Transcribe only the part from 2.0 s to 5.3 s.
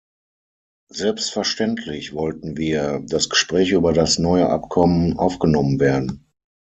wollten wir, dass Gespräche über das neue Abkommen